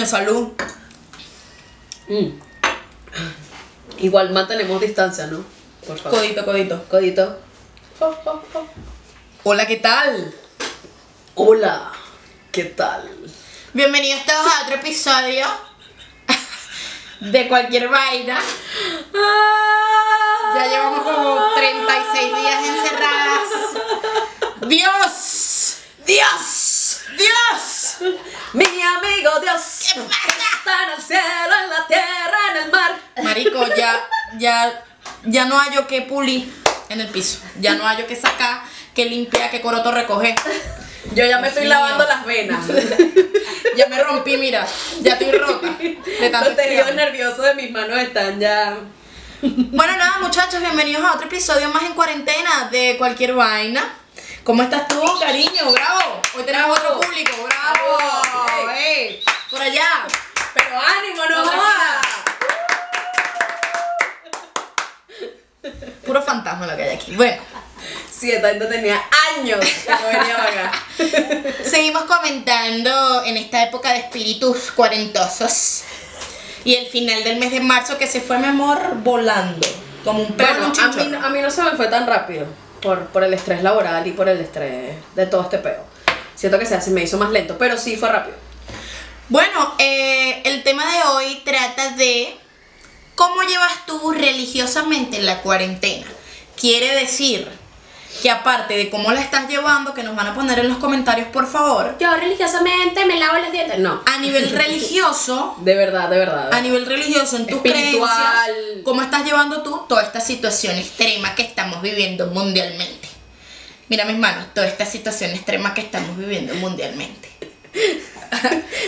[0.00, 0.48] Coño, salud.
[2.08, 2.30] Mm.
[3.98, 5.44] Igual mantenemos distancia, ¿no?
[5.86, 6.20] Por favor.
[6.20, 6.86] Codito, codito.
[6.88, 7.38] Codito.
[9.44, 10.34] Hola, ¿qué tal?
[11.34, 11.92] Hola,
[12.50, 13.10] ¿qué tal?
[13.74, 15.46] Bienvenidos todos a otro episodio
[17.20, 18.40] de cualquier vaina.
[20.54, 23.48] Ya llevamos como 36 días encerradas.
[24.66, 27.79] Dios, Dios, Dios.
[28.52, 29.94] Mi amigo Dios.
[29.94, 32.96] Está en el cielo, en la tierra, en el mar.
[33.22, 34.84] Marico, ya, ya,
[35.24, 36.52] ya no hallo que pulir
[36.88, 37.40] en el piso.
[37.60, 38.62] Ya no hallo que sacar,
[38.94, 40.34] que limpiar, que coroto recoger.
[41.14, 41.70] Yo ya me estoy mío.
[41.70, 42.64] lavando las venas.
[43.76, 44.66] Ya me rompí, mira.
[45.00, 45.68] Ya estoy rota.
[45.78, 48.76] De tanto Los tejidos nerviosos de mis manos están ya.
[49.42, 53.99] Bueno, nada, muchachos, bienvenidos a otro episodio más en cuarentena de cualquier vaina.
[54.44, 55.70] ¿Cómo estás tú, cariño?
[55.72, 56.22] ¡Bravo!
[56.36, 57.98] Hoy tenemos otro público, ¡bravo!
[58.22, 58.70] Bravo.
[58.70, 59.22] ¡Ey!
[59.50, 60.06] Por allá.
[60.54, 62.06] Pero ánimo, no jodas.
[66.06, 67.14] Puro fantasma lo que hay aquí.
[67.16, 67.42] Bueno,
[68.10, 69.00] Sí, esta gente tenía
[69.38, 70.72] años que no venía para acá.
[71.64, 75.84] seguimos comentando en esta época de espíritus cuarentosos.
[76.64, 79.66] Y el final del mes de marzo que se fue, mi amor, volando.
[80.04, 81.26] Como un perro, Bueno, un a mí, chinchorro.
[81.26, 82.46] a mí no se me fue tan rápido
[82.80, 85.84] por, el estrés laboral y por el estrés de todo este peo.
[86.34, 88.36] Siento que se me hizo más lento, pero sí fue rápido.
[89.28, 92.34] Bueno, eh, el tema de hoy trata de
[93.14, 96.06] cómo llevas tú religiosamente la cuarentena.
[96.58, 97.48] Quiere decir
[98.22, 101.28] que aparte de cómo la estás llevando, que nos van a poner en los comentarios,
[101.28, 103.78] por favor, Yo religiosamente me lavo los dientes.
[103.78, 106.52] No, a nivel religioso, de verdad, de verdad.
[106.52, 108.10] a nivel religioso, en tus creencias,
[108.84, 113.08] cómo estás llevando tú toda esta situación extrema que estamos viviendo mundialmente.
[113.88, 117.28] Mira mis manos, toda esta situación extrema que estamos viviendo mundialmente.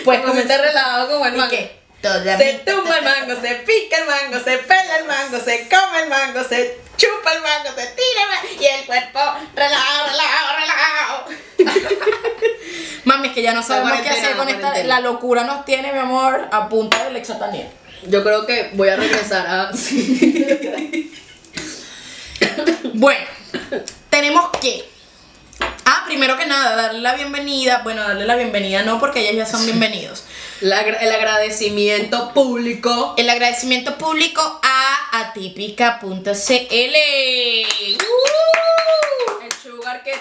[0.04, 1.56] Pues como está relajado como el ¿Y mango.
[2.02, 6.08] Se tumba el mango, se pica el mango, se pela el mango, se come el
[6.08, 9.20] mango, se chupa el mango, se tira y el cuerpo
[9.54, 11.24] relajado, relajado, relajado.
[13.04, 14.82] Mami, es que ya no sabemos qué hacer con esta.
[14.84, 17.68] La locura nos tiene, mi amor, a punta del exataniel.
[18.06, 19.70] Yo creo que voy a regresar a...
[22.94, 23.26] Bueno,
[24.10, 24.91] tenemos que.
[25.84, 27.80] Ah, primero que nada, darle la bienvenida.
[27.82, 30.24] Bueno, darle la bienvenida no, porque ellos ya son bienvenidos.
[30.60, 33.14] La el agradecimiento público.
[33.16, 36.06] El agradecimiento público a atípica.cl.
[38.22, 39.44] ¡Uh!
[39.44, 40.14] El sugar que...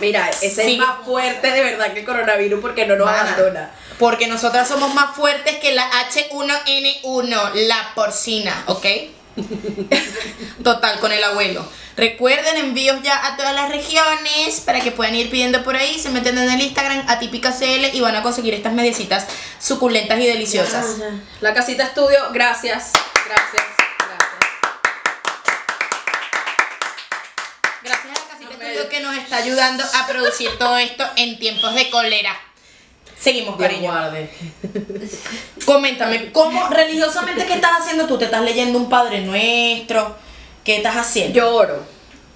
[0.00, 0.72] Mira, ese Sí.
[0.72, 3.70] es más fuerte de verdad que el coronavirus porque no nos Mana, abandona.
[3.98, 8.86] Porque nosotras somos más fuertes que la H1N1, la porcina, ¿ok?
[10.64, 11.66] Total, con el abuelo.
[11.96, 15.98] Recuerden, envíos ya a todas las regiones para que puedan ir pidiendo por ahí.
[15.98, 19.26] Se meten en el Instagram atípica.cl y van a conseguir estas mediecitas
[19.60, 20.96] suculentas y deliciosas.
[21.40, 22.92] La casita estudio, gracias.
[23.26, 23.64] Gracias.
[23.98, 24.42] Gracias.
[27.82, 31.74] Gracias a la casita estudio que nos está ayudando a producir todo esto en tiempos
[31.74, 32.51] de cólera.
[33.22, 33.92] Seguimos, cariño.
[33.92, 34.28] guarde.
[35.64, 38.18] Coméntame, ¿cómo religiosamente qué estás haciendo tú?
[38.18, 40.16] ¿Te estás leyendo un Padre Nuestro?
[40.64, 41.32] ¿Qué estás haciendo?
[41.32, 41.84] Yo oro.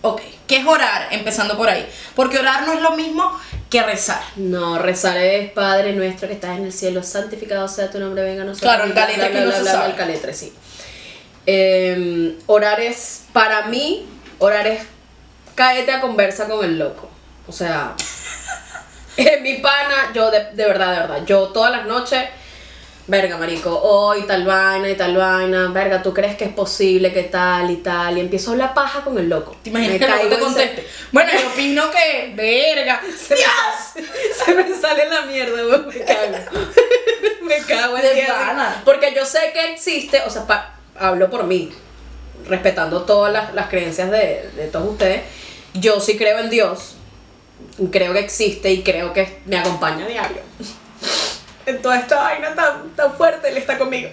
[0.03, 1.09] Ok, ¿qué es orar?
[1.11, 1.85] Empezando por ahí.
[2.15, 3.37] Porque orar no es lo mismo
[3.69, 4.23] que rezar.
[4.37, 8.43] No, rezar es Padre nuestro que estás en el cielo, santificado sea tu nombre, venga
[8.43, 8.71] a nosotros.
[8.71, 9.91] Claro, el caletre bla, que bla, no bla, se bla, sabe.
[9.91, 10.53] El caletre, sí.
[11.47, 14.07] Eh, orar es, para mí,
[14.39, 14.83] orar es
[15.57, 17.11] cáete a conversa con el loco.
[17.49, 17.97] O sea,
[19.43, 22.22] mi pana, yo de, de verdad, de verdad, yo todas las noches,
[23.06, 27.22] verga, marico, hoy tal vaina y tal vaina, verga, ¿tú crees que es posible que
[27.25, 28.19] tal y tal?
[28.19, 29.56] Y empiezo a hablar paja con el loco.
[29.62, 30.87] ¿Te imaginas Me que caigo te se- conteste?
[31.13, 34.07] Bueno, yo opino que, verga, ¡Dios!
[34.45, 35.86] Se me sale la mierda, weón.
[35.89, 36.36] Me cago.
[37.42, 38.83] me cago en De pana.
[38.84, 41.72] Porque yo sé que existe, o sea, pa- hablo por mí,
[42.48, 45.22] respetando todas las, las creencias de, de todos ustedes.
[45.74, 46.96] Yo sí creo en Dios.
[47.91, 50.39] Creo que existe y creo que me acompaña a diario.
[51.67, 54.09] En toda esta vaina tan, tan fuerte, Él está conmigo.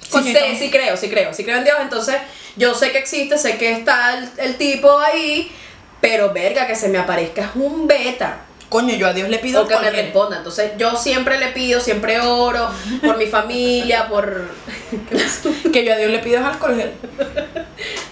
[0.00, 2.16] Sí, estamos- sí creo, sí creo, sí creo en Dios, entonces
[2.56, 5.50] yo sé que existe, sé que está el, el tipo ahí,
[6.02, 8.40] pero verga, que se me aparezca es un beta.
[8.68, 10.38] Coño, yo a Dios le pido O que me responda.
[10.38, 12.70] Entonces yo siempre le pido, siempre oro
[13.04, 14.48] por mi familia, por...
[15.72, 16.92] que yo a Dios le pido es alcohol gel.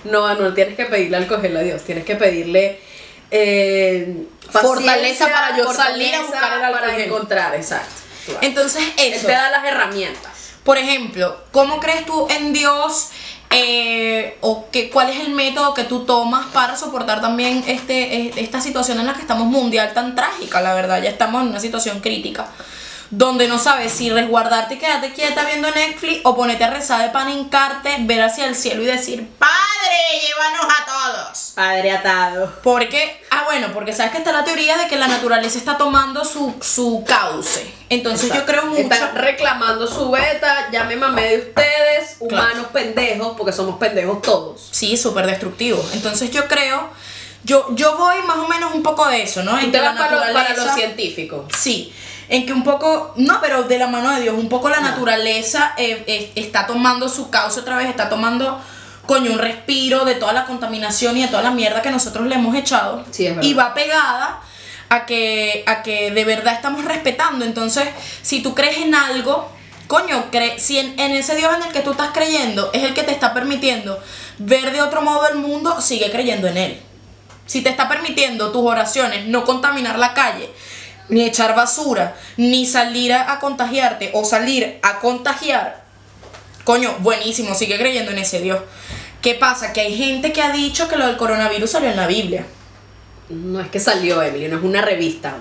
[0.04, 2.78] No, no tienes que pedirle alcohol a Dios, tienes que pedirle
[3.30, 7.94] eh, Fortaleza para yo salir a buscar el alcohol Para encontrar, exacto.
[8.40, 9.26] Entonces, Él eso.
[9.26, 10.32] te da las herramientas.
[10.64, 13.10] Por ejemplo, ¿cómo crees tú en Dios?
[13.50, 18.32] eh, o que, cuál es el método que tú tomas para soportar también este, eh,
[18.36, 21.60] esta situación en la que estamos mundial tan trágica, la verdad, ya estamos en una
[21.60, 22.46] situación crítica.
[23.10, 27.08] Donde no sabes si resguardarte y quedarte quieta viendo Netflix o ponerte a rezar de
[27.10, 29.56] pan, hincarte, ver hacia el cielo y decir, Padre,
[30.26, 31.52] llévanos a todos.
[31.56, 32.52] Padre atado.
[32.62, 36.24] Porque, ah, bueno, porque sabes que está la teoría de que la naturaleza está tomando
[36.24, 37.68] su, su cauce.
[37.88, 38.80] Entonces yo creo mucho.
[38.82, 44.68] Están reclamando su beta, ya me mamé de ustedes, humanos pendejos, porque somos pendejos todos.
[44.70, 45.84] Sí, súper destructivo.
[45.94, 46.88] Entonces yo creo,
[47.42, 49.58] yo, yo voy más o menos un poco de eso, ¿no?
[49.70, 51.48] Te vas para lo, para lo naturaleza- científico.
[51.58, 51.92] Sí,
[52.30, 55.74] en que un poco, no, pero de la mano de Dios, un poco la naturaleza
[55.76, 58.60] eh, eh, está tomando su causa otra vez, está tomando,
[59.04, 62.36] coño, un respiro de toda la contaminación y de toda la mierda que nosotros le
[62.36, 63.04] hemos echado.
[63.10, 64.40] Sí, es y va pegada
[64.90, 67.44] a que, a que de verdad estamos respetando.
[67.44, 67.88] Entonces,
[68.22, 69.50] si tú crees en algo,
[69.88, 72.94] coño, cre si en, en ese Dios en el que tú estás creyendo es el
[72.94, 74.00] que te está permitiendo
[74.38, 76.80] ver de otro modo el mundo, sigue creyendo en él.
[77.46, 80.48] Si te está permitiendo tus oraciones no contaminar la calle,
[81.10, 85.84] ni echar basura, ni salir a, contagiarte o salir a contagiar,
[86.64, 88.60] coño, buenísimo, sigue creyendo en ese Dios.
[89.20, 89.72] ¿Qué pasa?
[89.72, 92.46] Que hay gente que ha dicho que lo del coronavirus salió en la Biblia.
[93.28, 95.36] No es que salió, Emily, no es una revista.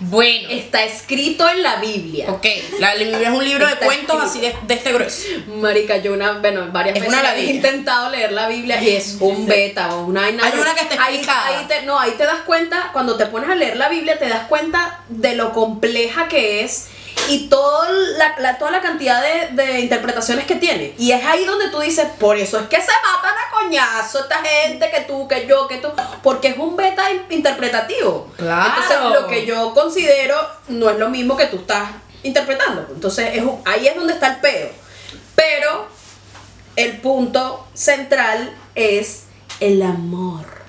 [0.00, 2.30] Bueno, Está escrito en la Biblia.
[2.30, 2.46] ok,
[2.78, 4.22] la Biblia es un libro de cuentos escrito.
[4.22, 5.26] así de, de este grueso.
[5.56, 9.46] Marica, yo una, bueno, varias Es veces he intentado leer la Biblia y es un
[9.46, 10.26] beta o una.
[10.26, 11.46] Hay una que está ahí, explicada.
[11.58, 14.28] ahí te, no, ahí te das cuenta, cuando te pones a leer la Biblia, te
[14.28, 16.88] das cuenta de lo compleja que es
[17.28, 17.84] y todo
[18.16, 20.94] la, la- toda la cantidad de, de interpretaciones que tiene.
[20.98, 24.36] Y es ahí donde tú dices, por eso es que se matan a coñazo esta
[24.42, 25.88] gente, que tú, que yo, que tú,
[26.22, 28.28] porque es un beta in- interpretativo.
[28.36, 28.72] Claro.
[28.82, 30.36] Entonces, lo que yo considero
[30.68, 31.90] no es lo mismo que tú estás
[32.22, 32.86] interpretando.
[32.92, 34.68] Entonces, es ahí es donde está el pedo.
[35.34, 35.86] Pero
[36.76, 39.24] el punto central es
[39.60, 40.61] el amor.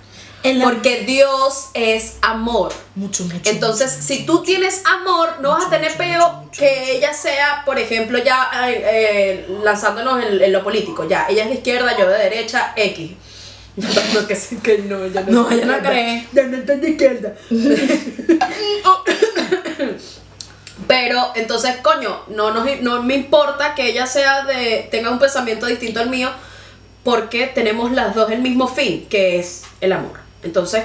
[0.44, 2.74] El Porque Dios es amor.
[2.96, 3.40] Mucho, mucho.
[3.46, 7.80] Entonces, mucho, si tú tienes amor, no vas a tener peo que ella sea, por
[7.80, 11.08] ejemplo, ya eh, eh, lanzándonos en, en lo político.
[11.08, 13.12] Ya, ella es de izquierda, yo de derecha, X.
[14.14, 16.28] No, que, no, ella no, No, ella no cree.
[16.32, 17.34] Ya no está de izquierda.
[20.88, 25.66] Pero entonces, coño, no, nos, no me importa que ella sea de tenga un pensamiento
[25.66, 26.30] distinto al mío
[27.04, 30.23] porque tenemos las dos el mismo fin, que es el amor.
[30.44, 30.84] Entonces,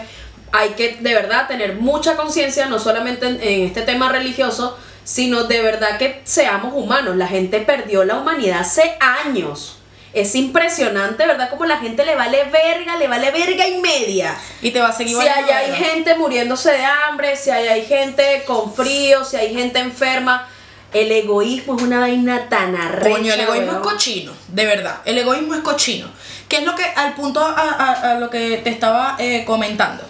[0.53, 5.45] hay que de verdad tener mucha conciencia, no solamente en, en este tema religioso, sino
[5.45, 7.17] de verdad que seamos humanos.
[7.17, 9.79] La gente perdió la humanidad hace años.
[10.13, 11.49] Es impresionante, ¿verdad?
[11.51, 14.37] Como la gente le vale verga, le vale verga y media.
[14.63, 17.85] Y te va a seguir Si allá hay gente muriéndose de hambre, si allá hay
[17.85, 20.49] gente con frío, si hay gente enferma,
[20.93, 23.17] el egoísmo es una vaina tan arrecha.
[23.17, 25.01] Coño, el egoísmo es cochino, de verdad.
[25.05, 26.09] El egoísmo es cochino.
[26.49, 30.03] Que es lo que, al punto a, a- a lo que te estaba eh, comentando.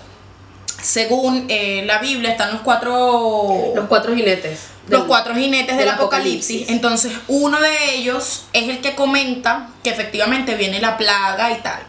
[0.81, 3.73] Según eh, la Biblia, están los cuatro.
[3.75, 4.61] Los cuatro jinetes.
[4.89, 6.63] los del- cuatro jinetes del, del apocalipsis.
[6.63, 6.69] apocalipsis.
[6.71, 11.81] Entonces, uno de ellos es el que comenta que efectivamente viene la plaga y tal.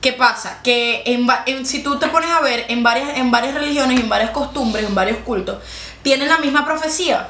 [0.00, 0.60] ¿Qué pasa?
[0.62, 4.08] Que en, en- si tú te pones a ver en varias, en varias religiones, en
[4.08, 5.58] varias costumbres, en varios cultos,
[6.02, 7.28] tienen la misma profecía.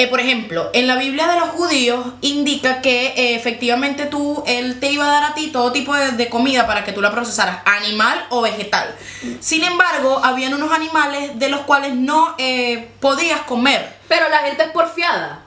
[0.00, 4.80] Eh, por ejemplo, en la Biblia de los judíos indica que eh, efectivamente tú, él
[4.80, 7.10] te iba a dar a ti todo tipo de, de comida para que tú la
[7.10, 8.96] procesaras, animal o vegetal.
[9.40, 14.62] Sin embargo, habían unos animales de los cuales no eh, podías comer, Pero la gente
[14.62, 15.42] es porfiada.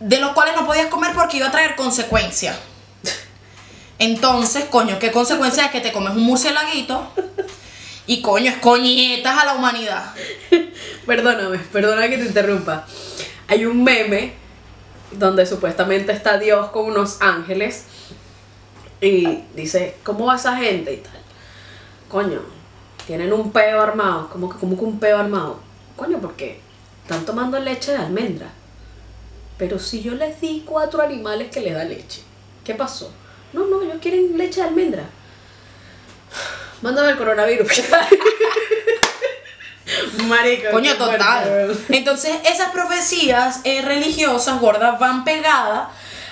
[0.00, 2.58] de los cuales no podías comer porque iba a traer consecuencias.
[4.00, 7.12] Entonces, coño, ¿qué consecuencia es que te comes un murcielaguito?
[8.08, 10.14] Y coño, es coñetas a la humanidad.
[11.06, 12.84] Perdóname, perdona que te interrumpa.
[13.48, 14.32] Hay un meme
[15.12, 17.84] donde supuestamente está Dios con unos ángeles
[19.00, 21.20] y dice, ¿cómo va esa gente y tal?
[22.08, 22.40] Coño,
[23.06, 24.28] tienen un peo armado.
[24.30, 25.60] ¿Cómo que, cómo que un peo armado?
[25.96, 26.60] Coño, porque
[27.02, 28.48] están tomando leche de almendra.
[29.58, 32.22] Pero si yo les di cuatro animales que les da leche,
[32.64, 33.12] ¿qué pasó?
[33.52, 35.04] No, no, ellos quieren leche de almendra.
[36.82, 37.68] Mándame el coronavirus.
[40.26, 40.70] Marico.
[40.72, 41.78] Coño, fuerte, total.
[41.88, 45.88] Entonces, esas profecías eh, religiosas, gordas, van pegadas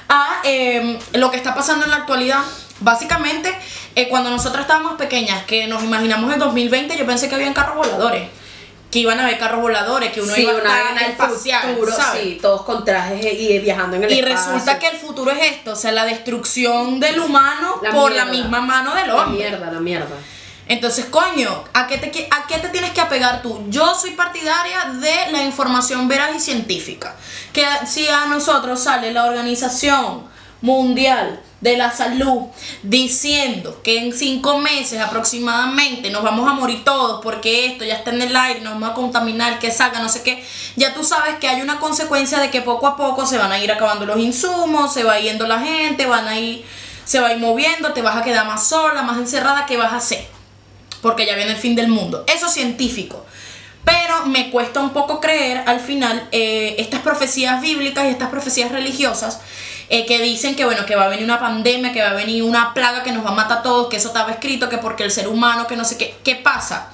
[0.08, 2.40] a eh, lo que está pasando en la actualidad.
[2.80, 3.56] Básicamente,
[3.94, 7.76] eh, cuando nosotros estábamos pequeñas, que nos imaginamos el 2020, yo pensé que habían carros
[7.76, 8.28] voladores.
[8.90, 11.74] Que iban a haber carros voladores, que uno sí, iba a estar vaina del espacial,
[11.74, 12.22] futuro, ¿sabes?
[12.22, 14.52] sí, todos con trajes y viajando en el Y espacio.
[14.52, 18.26] resulta que el futuro es esto, o sea, la destrucción del humano La por mierda.
[18.26, 19.48] la misma mano del La hombre.
[19.48, 20.14] mierda, la mierda.
[20.66, 23.64] Entonces, coño, ¿a qué, te, ¿a qué te tienes que apegar tú?
[23.68, 27.14] Yo soy partidaria de la información veraz y científica.
[27.52, 30.24] Que si a nosotros sale la Organización
[30.62, 32.42] Mundial de la Salud
[32.82, 38.10] diciendo que en cinco meses aproximadamente nos vamos a morir todos porque esto ya está
[38.10, 40.44] en el aire, nos vamos a contaminar, que salga, no sé qué,
[40.76, 43.58] ya tú sabes que hay una consecuencia de que poco a poco se van a
[43.58, 46.64] ir acabando los insumos, se va yendo la gente, van a ir,
[47.04, 49.92] se va a ir moviendo, te vas a quedar más sola, más encerrada, ¿qué vas
[49.92, 50.33] a hacer?
[51.04, 52.24] Porque ya viene el fin del mundo.
[52.26, 53.26] Eso es científico.
[53.84, 58.72] Pero me cuesta un poco creer al final eh, estas profecías bíblicas y estas profecías
[58.72, 59.40] religiosas
[59.90, 62.42] eh, que dicen que bueno, que va a venir una pandemia, que va a venir
[62.42, 65.04] una plaga que nos va a matar a todos, que eso estaba escrito, que porque
[65.04, 66.88] el ser humano, que no sé qué, ¿qué pasa?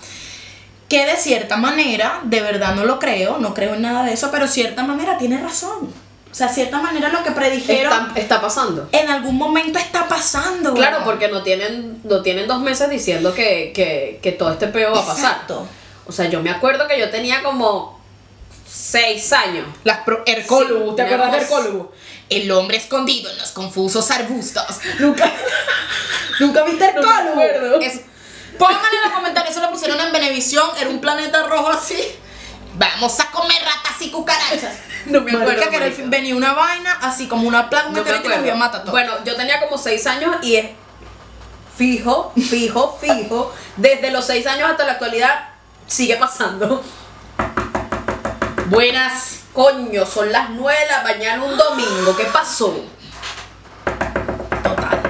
[0.88, 4.32] Que de cierta manera, de verdad no lo creo, no creo en nada de eso,
[4.32, 6.09] pero de cierta manera tiene razón.
[6.30, 8.88] O sea, de cierta manera lo que predijeron Está, está pasando.
[8.92, 10.74] en algún momento está pasando.
[10.74, 11.04] Claro, weón.
[11.04, 15.00] porque no tienen, no tienen dos meses diciendo que, que, que todo este peo va
[15.00, 15.32] a pasar.
[15.32, 15.66] Exacto.
[16.06, 18.00] O sea, yo me acuerdo que yo tenía como
[18.66, 19.66] seis años.
[19.84, 21.88] Las pro Hercólogos, Sí, ¿te acuerdas de Hercólogos?
[22.28, 24.64] El hombre escondido en los confusos arbustos.
[25.00, 25.30] Nunca,
[26.40, 27.02] nunca viste el No
[28.58, 31.96] Pongan en los comentarios, eso lo pusieron en Benevisión, era un planeta rojo así.
[32.74, 34.78] Vamos a comer ratas y cucarachas.
[35.06, 38.12] No me acuerdo, que era venía una vaina así como una plaga, un No me
[38.12, 38.92] meteorito y nos matar a todos.
[38.92, 40.66] Bueno, yo tenía como seis años y es
[41.74, 43.54] fijo, fijo, fijo.
[43.76, 45.48] Desde los seis años hasta la actualidad
[45.86, 46.84] sigue pasando.
[48.66, 49.38] buenas.
[49.54, 52.14] Coño, son las nueve de la mañana un domingo.
[52.14, 52.84] ¿Qué pasó?
[54.62, 55.02] Total.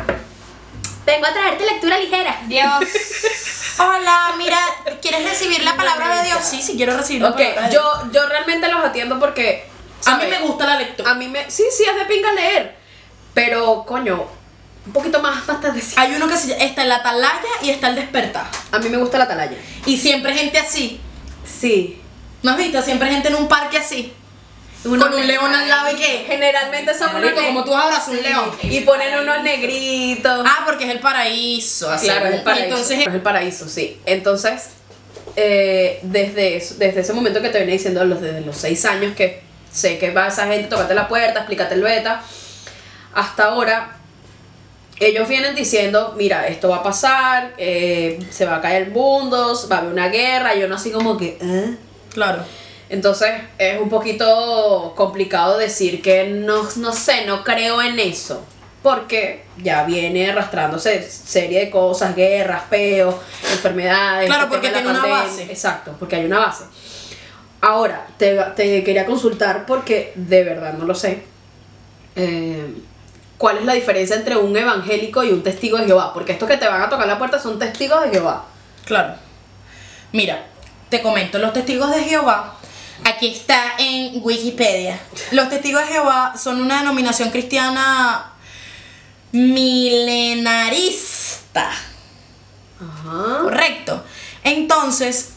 [1.04, 2.40] Vengo a traerte lectura ligera.
[2.46, 2.84] Dios.
[3.82, 4.58] Hola, mira,
[5.00, 6.40] ¿quieres recibir la palabra de Dios?
[6.42, 7.82] Sí, sí, quiero recibir la Ok, palabra de Dios.
[8.04, 9.64] yo, yo realmente los atiendo porque.
[10.06, 10.40] A mí ¿sabes?
[10.40, 11.12] me gusta la lectura.
[11.12, 11.50] A mí me.
[11.50, 12.76] Sí, sí, es de pinga leer.
[13.32, 14.26] Pero, coño,
[14.86, 16.00] un poquito más tardecito.
[16.00, 18.46] Hay uno que se llama- está en la atalaya y está el despertar.
[18.72, 19.56] A mí me gusta la atalaya.
[19.86, 21.00] Y siempre gente así.
[21.44, 22.00] Sí.
[22.42, 22.82] ¿No has visto?
[22.82, 24.12] Siempre gente en un parque así.
[24.82, 26.24] Con un león al lado y qué.
[26.26, 28.50] Generalmente son unos como tú abrazas un león.
[28.62, 30.44] Y ponen unos negritos.
[30.46, 31.90] Ah, porque es el paraíso.
[31.90, 32.06] Así.
[32.06, 32.64] claro, es el paraíso.
[32.66, 34.00] Entonces, es el paraíso, sí.
[34.06, 34.70] Entonces,
[35.36, 39.14] eh, desde, eso- desde ese momento que te venía diciendo, los, desde los seis años
[39.14, 42.22] que sé que va esa gente, tocate la puerta, explícate el beta,
[43.14, 43.96] hasta ahora,
[44.98, 49.56] ellos vienen diciendo, mira, esto va a pasar, eh, se va a caer el mundo,
[49.70, 51.76] va a haber una guerra, yo no así como que, ¿eh?
[52.12, 52.44] claro.
[52.90, 58.44] Entonces es un poquito complicado decir que no, no sé, no creo en eso.
[58.82, 63.14] Porque ya viene arrastrándose serie de cosas, guerras, peos,
[63.52, 64.26] enfermedades.
[64.26, 65.44] Claro, porque tiene una base.
[65.44, 66.64] Exacto, porque hay una base.
[67.60, 71.22] Ahora, te, te quería consultar porque de verdad no lo sé.
[72.16, 72.74] Eh,
[73.38, 76.12] ¿Cuál es la diferencia entre un evangélico y un testigo de Jehová?
[76.12, 78.46] Porque estos que te van a tocar la puerta son testigos de Jehová.
[78.84, 79.14] Claro.
[80.12, 80.46] Mira,
[80.88, 82.56] te comento, los testigos de Jehová,
[83.04, 85.00] aquí está en Wikipedia.
[85.32, 88.32] Los testigos de Jehová son una denominación cristiana
[90.40, 91.70] milenarista.
[92.80, 93.38] Ajá.
[93.42, 94.02] Correcto.
[94.44, 95.30] Entonces,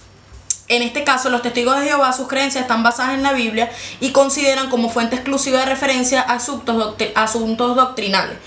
[0.69, 4.11] en este caso, los testigos de Jehová, sus creencias están basadas en la Biblia y
[4.11, 8.37] consideran como fuente exclusiva de referencia asuntos, doctri- asuntos doctrinales.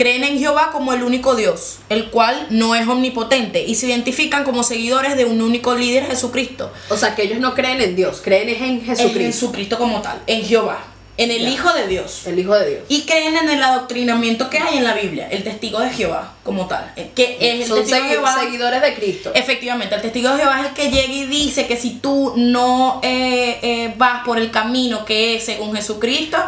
[0.00, 4.44] Creen en Jehová como el único Dios, el cual no es omnipotente, y se identifican
[4.44, 6.72] como seguidores de un único líder, Jesucristo.
[6.88, 10.00] O sea, que ellos no creen en Dios, creen es en En Jesucristo, Jesucristo como
[10.00, 10.82] tal, en Jehová,
[11.22, 11.48] en el Ya.
[11.50, 12.26] Hijo de Dios.
[12.26, 12.82] el Hijo de Dios.
[12.88, 16.66] Y creen en el adoctrinamiento que hay en la Biblia, el testigo de Jehová como
[16.66, 18.40] tal, eh, que es el Son testigo de Jehová.
[18.40, 19.30] seguidores de Cristo.
[19.34, 23.00] Efectivamente, el testigo de Jehová es el que llega y dice que si tú no
[23.02, 26.38] eh, eh, vas por el camino que es según Jesucristo,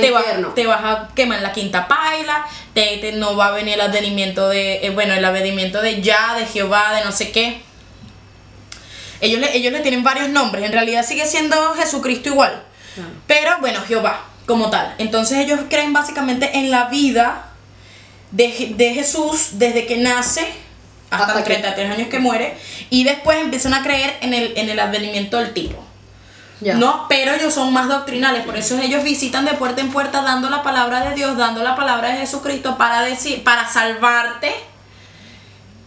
[0.00, 3.74] te, va- te vas a quemar la quinta paila, te, te- no va a venir
[3.74, 7.60] el advenimiento de, eh, bueno, el advenimiento de ya, de Jehová, de no sé qué.
[9.20, 12.62] Ellos le, ellos le tienen varios nombres, en realidad sigue siendo Jesucristo igual,
[12.96, 13.10] Claro.
[13.28, 14.94] pero bueno, Jehová como tal.
[14.98, 17.50] Entonces ellos creen básicamente en la vida
[18.32, 20.46] de, de Jesús desde que nace
[21.10, 22.56] hasta, los que- 33 años que muere
[22.90, 25.84] y después empiezan a creer en el, en el advenimiento del tipo.
[26.60, 26.74] Ya.
[26.74, 30.48] No, pero ellos son más doctrinales, por eso ellos visitan de puerta en puerta dando
[30.48, 34.54] la palabra de Dios, dando la palabra de Jesucristo para decir, para salvarte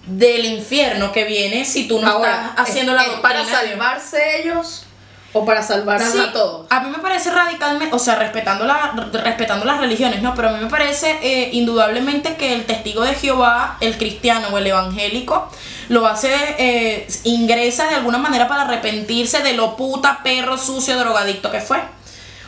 [0.05, 3.45] del infierno que viene si tú no Ahora, estás haciendo ¿es- la es doctrina para
[3.45, 4.85] salvarse ellos
[5.33, 6.65] o para salvar a- Sí, a todos.
[6.69, 8.93] a mí me parece radicalmente, o sea, respetando, la,
[9.23, 10.33] respetando las religiones, ¿no?
[10.35, 14.57] Pero a mí me parece eh, indudablemente que el testigo de Jehová, el cristiano o
[14.57, 15.49] el evangélico,
[15.89, 21.51] lo hace, eh, ingresa de alguna manera para arrepentirse de lo puta, perro, sucio, drogadicto
[21.51, 21.79] que fue.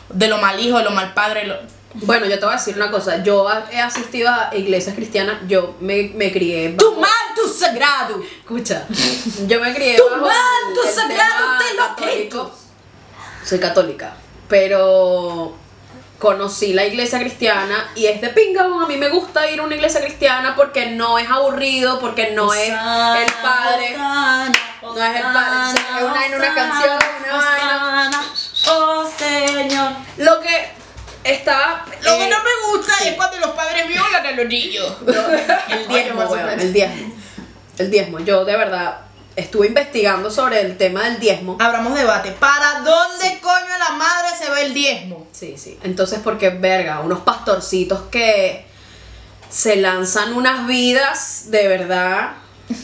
[0.10, 1.46] De lo mal hijo, de lo mal padre.
[1.48, 1.56] lo-
[1.94, 3.22] Bueno, yo te voy a decir una cosa.
[3.24, 5.38] Yo he asistido a iglesias cristianas.
[5.48, 6.70] Yo me, me crié.
[6.78, 8.22] ¡Tu bajo- manto sagrado!
[8.40, 8.86] Escucha.
[9.48, 9.98] Yo me crié.
[9.98, 12.61] ¡Tu manto sagrado te lo!
[13.52, 14.14] Soy católica.
[14.48, 15.58] Pero.
[16.20, 19.76] conocí la iglesia cristiana y es de pinga, a mí me gusta ir a una
[19.76, 22.76] iglesia cristiana porque no es aburrido, porque no es el
[23.42, 28.24] padre, no es el padre, es una, en una canción, una vaina.
[28.70, 29.92] Oh Señor.
[30.16, 30.70] Lo que
[31.26, 31.84] está...
[32.04, 34.96] Lo que eh, no me gusta es cuando los padres violan a los niños.
[35.68, 37.14] El diezmo, el diezmo.
[37.78, 38.20] El diezmo.
[38.20, 41.58] Yo de verdad estuve investigando sobre el tema del diezmo.
[41.60, 42.32] Abramos debate.
[42.32, 45.28] ¿Para dónde coño a la madre se ve el diezmo?
[45.32, 45.78] Sí, sí.
[45.84, 48.66] Entonces, porque, verga, unos pastorcitos que
[49.50, 52.32] se lanzan unas vidas de verdad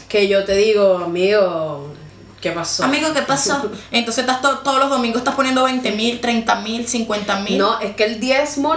[0.09, 1.93] que yo te digo, amigo,
[2.41, 2.83] ¿qué pasó?
[2.83, 3.71] Amigo, ¿qué pasó?
[3.91, 7.57] Entonces estás to- todos los domingos estás poniendo 20 mil, 30 mil, 50 mil.
[7.57, 8.75] No, es que el diezmo,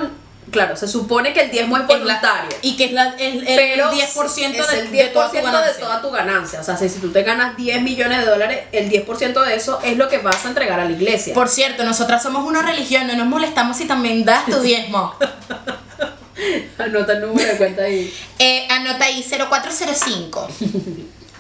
[0.51, 2.51] claro, se supone que el diezmo es voluntario.
[2.63, 5.37] Y que es la, el, el pero 10% es de, el 10% de toda tu
[5.37, 5.81] de ganancia.
[5.81, 6.61] toda tu ganancia.
[6.61, 9.81] O sea, si, si tú te ganas 10 millones de dólares, el 10% de eso
[9.83, 11.35] es lo que vas a entregar a la iglesia.
[11.35, 15.15] Por cierto, nosotras somos una religión, no nos molestamos si también das tu diezmo.
[16.79, 18.13] Anota el número de cuenta ahí.
[18.39, 20.49] Eh, anota ahí 0405.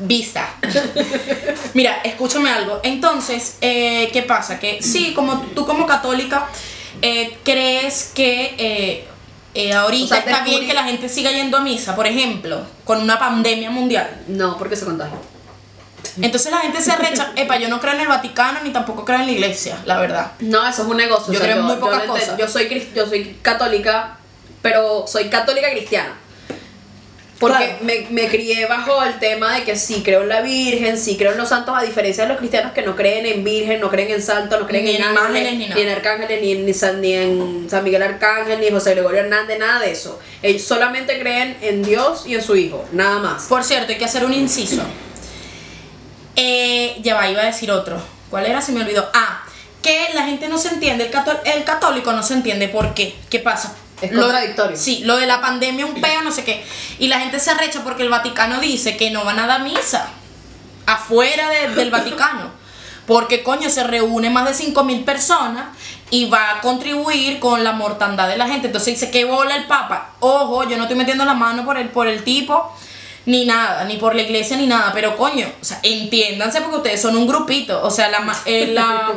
[0.00, 0.48] Visa.
[1.72, 2.80] Mira, escúchame algo.
[2.82, 4.58] Entonces, eh, ¿qué pasa?
[4.58, 6.48] Que sí, como tú como católica
[7.02, 9.04] eh, crees que eh,
[9.54, 12.06] eh, ahorita O sea, está descubrí- bien que la gente siga yendo a misa, por
[12.06, 14.22] ejemplo, con una pandemia mundial.
[14.28, 15.18] No, porque se contagia.
[16.22, 19.20] Entonces la gente se recha, epa, yo no creo en el Vaticano ni tampoco creo
[19.20, 20.32] en la iglesia, la verdad.
[20.40, 21.32] No, eso es un negocio.
[21.32, 22.36] Yo creo en muy pocas cosas.
[22.38, 24.18] Yo soy, cris- yo soy católica,
[24.62, 26.14] pero soy católica cristiana.
[27.40, 27.78] Porque Claro.
[27.84, 31.32] me, me crié bajo el tema de que sí creo en la Virgen, sí creo
[31.32, 34.10] en los santos, a diferencia de los cristianos que no creen en Virgen, no creen
[34.10, 37.14] en santos, no creen Ni en, imágenes, ni en arcángeles, ni en, ni San, ni
[37.14, 40.20] en San Miguel Arcángel, ni José Gregorio Hernández, nada de eso.
[40.42, 43.44] Ellos solamente creen en Dios y en su Hijo, nada más.
[43.44, 44.82] Por cierto, hay que hacer un inciso.
[46.36, 48.00] Eh, ya va, iba a decir otro.
[48.30, 48.60] ¿Cuál era?
[48.60, 49.08] Se me olvidó.
[49.14, 49.44] Ah,
[49.82, 53.14] que la gente no se entiende, el, cató- el católico no se entiende por qué.
[53.30, 53.74] ¿Qué pasa?
[54.00, 54.76] Es Lo- contradictorio.
[54.76, 56.64] Sí, lo de la pandemia, un peo, no sé qué.
[56.98, 60.08] Y la gente se arrecha porque el Vaticano dice que no van a dar misa
[60.86, 62.58] afuera de- del Vaticano.
[63.06, 65.76] Porque, coño, se reúne más de 5 mil personas
[66.10, 68.68] y va a contribuir con la mortandad de la gente.
[68.68, 70.10] Entonces dice, ¿qué bola el Papa?
[70.20, 72.72] Ojo, yo no estoy metiendo la mano por el, por el tipo,
[73.26, 74.92] ni nada, ni por la iglesia, ni nada.
[74.92, 77.82] Pero, coño, o sea, entiéndanse porque ustedes son un grupito.
[77.84, 79.12] O sea, la, ma- eh, la,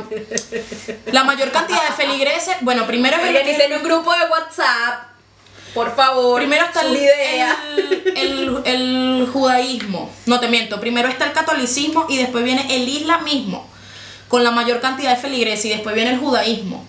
[1.12, 5.06] la mayor cantidad de feligreses, bueno, primero es el- un grupo de WhatsApp,
[5.74, 6.40] por favor.
[6.40, 7.58] Primero está el, idea.
[7.72, 10.12] el, el- el judaísmo.
[10.26, 10.80] No te miento.
[10.80, 13.68] Primero está el catolicismo y después viene el islamismo.
[14.28, 15.66] Con la mayor cantidad de feligreses.
[15.66, 16.86] Y después viene el judaísmo.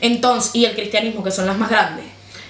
[0.00, 2.06] Entonces, y el cristianismo, que son las más grandes.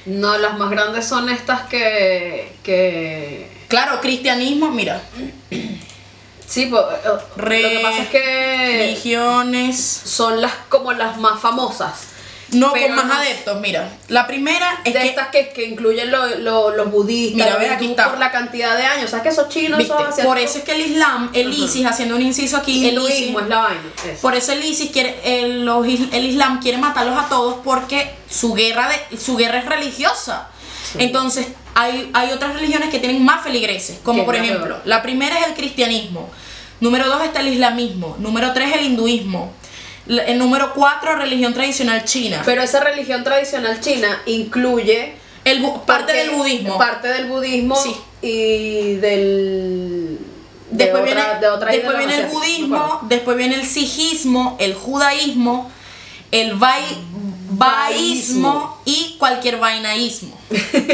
[0.07, 2.53] No, las más grandes son estas que.
[2.63, 5.01] que Claro, cristianismo, mira.
[6.47, 6.79] sí, eh, lo
[7.37, 10.01] que pasa es que Religiones.
[10.05, 12.09] son las como las más famosas.
[12.51, 13.91] No, con más no- adeptos, mira.
[14.09, 15.07] La primera es de que.
[15.09, 18.11] estas que, que incluyen lo- lo- los budistas, Mira, los ve, aquí está.
[18.11, 19.11] por la cantidad de años.
[19.11, 19.93] ¿Sabes que esos chinos ¿viste?
[20.15, 20.25] son?
[20.25, 21.53] Por eso es que el Islam, el.
[21.53, 23.11] ISIS, haciendo un inciso aquí, el ISIS.
[23.11, 23.81] hinduismo es la vaina.
[24.05, 24.21] eso.
[24.23, 25.69] Por eso el ISIS quiere, el,
[26.13, 30.49] el Islam quiere matarlos a todos porque su guerra, de, su guerra es religiosa.
[30.99, 35.39] Entonces, hay, hay otras religiones que tienen más feligreses, como ¿Qué por ejemplo, la primera
[35.41, 36.29] es el cristianismo,
[36.81, 39.53] número dos está el islamismo, número tres el hinduismo,
[40.07, 46.13] el número cuatro religión tradicional china, Pero esa religión tradicional china incluye el, parte porque-
[46.15, 46.79] del budismo.
[46.79, 47.95] Parte del budismo Sí.
[48.23, 50.19] y del.
[50.71, 54.75] de Después otra- viene, de otra después viene el budismo, después viene el sijismo, el
[54.75, 55.71] judaísmo,
[56.33, 56.99] el bai-
[57.57, 60.39] baísmo y cualquier vainaísmo.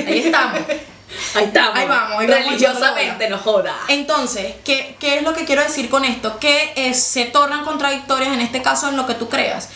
[0.07, 0.61] Ahí estamos.
[1.35, 1.77] Ahí estamos.
[1.77, 3.75] Ahí vamos, ahí vamos Religiosamente, no joda.
[3.89, 6.39] Entonces, ¿qué, qué es lo que quiero decir con esto?
[6.39, 9.69] Que eh, se tornan contradictorias en este caso en lo que tú creas.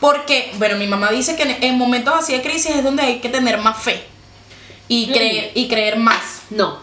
[0.00, 3.18] Porque, bueno, mi mamá dice que en, en momentos así de crisis es donde hay
[3.18, 4.04] que tener más fe
[4.88, 5.12] y Mm.
[5.12, 6.42] creer, y creer más.
[6.50, 6.78] No.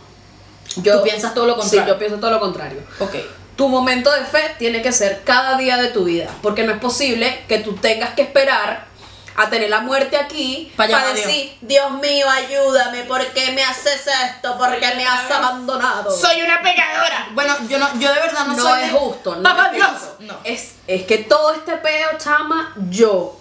[0.78, 1.94] Yo, Tú piensas todo lo Sí, contrario.
[1.94, 2.82] yo pienso todo lo contrario.
[3.00, 3.16] Ok.
[3.56, 6.80] Tu momento de fe tiene que ser cada día de tu vida, porque no es
[6.80, 8.88] posible que tú tengas que esperar
[9.36, 13.64] a tener la muerte aquí Pa' llamar a decir, Dios mío, ayúdame, ¿por qué me
[13.64, 14.58] haces esto?
[14.58, 16.16] ¿Por qué me has abandonado?
[16.16, 17.30] Soy una pecadora.
[17.34, 19.88] Bueno, yo no, yo de verdad no, no, soy es justo, no Papá es Dios.
[19.90, 20.16] justo.
[20.20, 20.38] No.
[20.44, 23.40] Es, es que todo este peo, chama, yo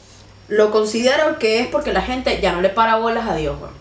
[0.48, 3.74] lo considero que es porque la gente ya no le para bolas a Dios, weón.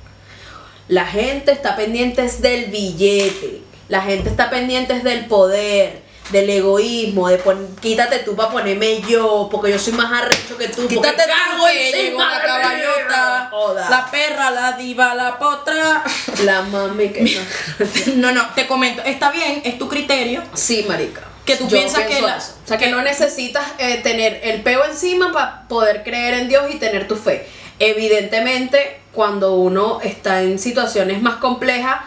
[0.88, 7.38] La gente está pendiente del billete, la gente está pendiente del poder, del egoísmo, de
[7.40, 10.88] pon- quítate tú para ponerme yo, porque yo soy más arrecho que tú.
[10.88, 13.52] Quítate tú que llegó la caballota,
[13.90, 16.04] la perra, la diva, la potra.
[16.46, 17.42] La mami que
[18.16, 20.42] No, no, te comento, está bien, es tu criterio.
[20.54, 21.22] Sí, marica.
[21.46, 22.38] Que tú Yo piensas que la-.
[22.38, 26.64] O sea, que no necesitas eh, tener el peo encima para poder creer en Dios
[26.72, 27.48] y tener tu fe.
[27.80, 31.98] Evidentemente, cuando uno está en situaciones más complejas,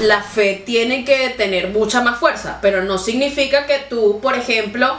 [0.00, 4.94] la fe tiene que tener mucha más fuerza, pero no significa que tú, por ejemplo,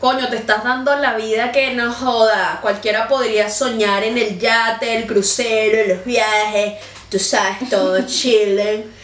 [0.00, 2.58] coño, te estás dando la vida que no joda.
[2.62, 6.74] Cualquiera podría soñar en el yate, el crucero, los viajes,
[7.10, 8.94] tú sabes, todo chilling.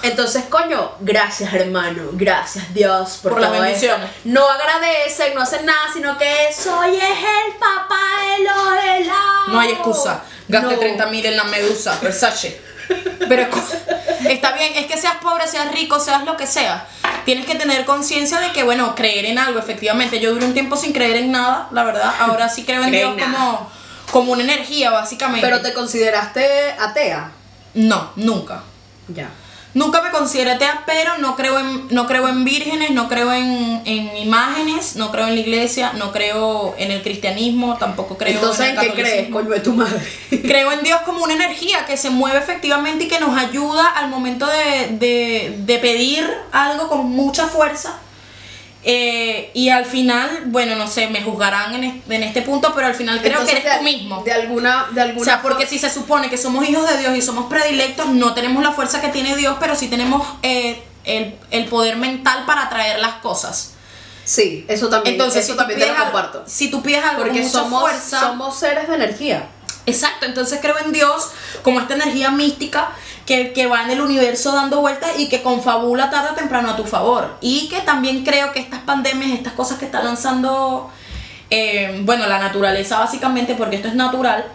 [0.00, 3.62] Entonces, coño, gracias hermano, gracias Dios por, Por las esto.
[3.64, 4.10] bendiciones.
[4.24, 9.48] No agradecen, no hacen nada, sino que soy es el papá de los helados.
[9.48, 10.22] No hay excusa.
[10.46, 10.78] Gaste No.
[10.78, 12.60] 30 mil en la medusa, Versace.
[13.28, 13.46] Pero
[14.28, 16.86] está bien, es que seas pobre, seas rico, seas lo que sea.
[17.24, 20.20] Tienes que tener conciencia de que, bueno, creer en algo, efectivamente.
[20.20, 22.14] Yo duré un tiempo sin creer en nada, la verdad.
[22.20, 23.70] Ahora sí creo en Dios como,
[24.10, 25.46] como una energía, básicamente.
[25.46, 27.32] Pero te consideraste atea.
[27.74, 28.62] No, nunca.
[29.08, 29.28] Ya.
[29.78, 33.80] Nunca me consideré atea, pero no creo en, no creo en vírgenes, no creo en,
[33.84, 38.66] en imágenes, no creo en la iglesia, no creo en el cristianismo, tampoco creo Entonces,
[38.70, 40.00] en ¿en el qué crees, coño de tu madre?
[40.30, 44.08] Creo en Dios como una energía que se mueve efectivamente y que nos ayuda al
[44.08, 47.98] momento de, de- de pedir algo con mucha fuerza.
[48.90, 52.86] Eh, y al final, bueno, no sé, me juzgarán en este, en este punto, pero
[52.86, 54.22] al final creo Entonces, que eres de- tú mismo.
[54.24, 57.14] De alguna, de alguna O sea, porque si se supone que somos hijos de Dios
[57.14, 61.34] y somos predilectos, no tenemos la fuerza que tiene Dios, pero sí tenemos eh, el,
[61.50, 63.74] el poder mental para atraer las cosas.
[64.24, 66.44] Sí, eso también, Entonces, eso si, también te lo comparto.
[66.46, 69.48] si tú pides algo Porque con mucha somos, fuerza, somos seres de energía.
[69.88, 71.30] Exacto, entonces creo en Dios
[71.62, 72.90] como esta energía mística
[73.26, 76.76] que, que va en el universo dando vueltas y que confabula tarde o temprano a
[76.76, 77.36] tu favor.
[77.40, 80.90] Y que también creo que estas pandemias, estas cosas que está lanzando,
[81.50, 84.46] eh, bueno, la naturaleza básicamente, porque esto es natural,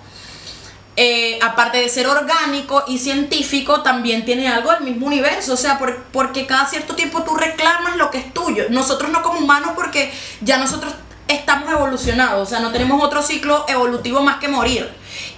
[0.95, 5.53] eh, aparte de ser orgánico y científico, también tiene algo del mismo universo.
[5.53, 8.65] O sea, por- porque cada cierto tiempo tú reclamas lo que es tuyo.
[8.69, 10.93] Nosotros no como humanos porque ya nosotros
[11.27, 12.47] estamos evolucionados.
[12.47, 14.89] O sea, no tenemos otro ciclo evolutivo más que morir.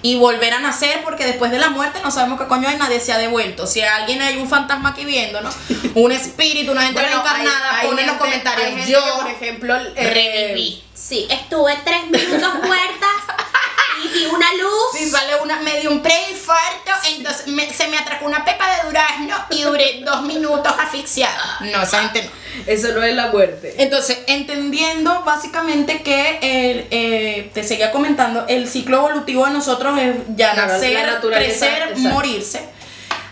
[0.02, 3.00] Y volver a nacer porque después de la muerte no sabemos qué coño hay, nadie
[3.00, 3.66] se ha devuelto.
[3.66, 5.50] Si alguien hay un fantasma aquí viendo, ¿no?
[5.94, 8.86] Un espíritu, una gente Bueno, reencarnada, pon en los comentarios.
[8.86, 10.82] Yo que, por ejemplo, eh, reviví.
[10.94, 13.06] Sí, estuve tres minutos muerta
[14.08, 14.98] vi una luz.
[14.98, 18.86] Si sale una, me dio un preinfarto, entonces me- se me atracó una pepa de
[18.88, 21.58] durazno y duré dos minutos asfixiada.
[21.60, 22.46] No, esa gente no.
[22.66, 23.74] Eso no es la muerte.
[23.78, 30.14] Entonces, entendiendo básicamente que el, eh, te seguía comentando, el ciclo evolutivo de nosotros es
[30.36, 31.98] ya la nacer, crecer, exacto.
[32.00, 32.68] morirse.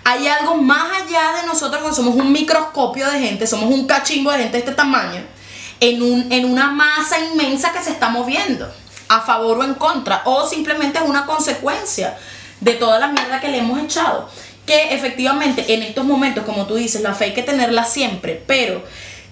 [0.05, 4.31] Hay algo más allá de nosotros, que somos un microscopio de gente, somos un cachimbo
[4.33, 5.23] de gente de este tamaño,
[5.81, 8.71] en, un, en una masa inmensa que se está moviendo,
[9.09, 12.17] a favor o en contra, o simplemente es una consecuencia
[12.61, 14.29] de toda la mierda que le hemos echado.
[14.67, 18.83] Que efectivamente en estos momentos, como tú dices, la fe hay que tenerla siempre, pero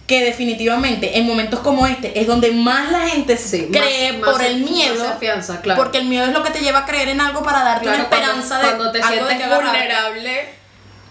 [0.07, 4.43] que definitivamente en momentos como este es donde más la gente Sí, cree más- por
[4.43, 5.09] el miedo.
[5.09, 5.81] afianza, claro.
[5.81, 7.97] Porque el miedo es lo que te lleva a creer en algo para darte Claro,
[7.99, 10.49] una esperanza cuando, de cuando te algo de sientes que vulnerable,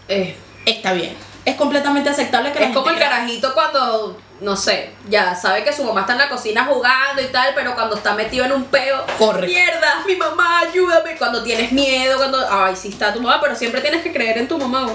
[0.07, 1.15] eh, Está bien.
[1.45, 5.63] Es completamente aceptable que la es como el gente carajito cuando, no sé, ya sabe
[5.63, 8.51] que su mamá está en la cocina jugando y tal, pero cuando está metido en
[8.51, 9.47] un peo, Corre.
[9.47, 11.15] mierda, mi mamá, ayúdame.
[11.17, 14.47] Cuando tienes miedo, cuando, ay, sí está tu mamá, pero siempre tienes que creer en
[14.47, 14.87] tu mamá.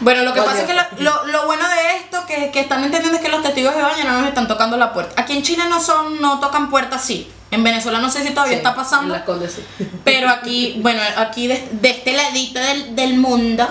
[0.00, 2.84] Bueno, lo que pasa es que lo, lo- lo bueno de esto que, que están
[2.84, 5.20] entendiendo es que los testigos de ya no nos están tocando la puerta.
[5.20, 7.32] Aquí en Chile no son, no tocan puertas así.
[7.50, 9.14] En Venezuela no sé si todavía Sí, está en pasando.
[9.14, 9.66] Las Condes, sí.
[10.04, 13.66] Pero aquí, bueno, aquí de, de este ladito del, del mundo